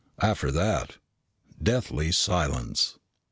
[0.19, 0.97] After that,
[1.61, 2.97] deathly silence.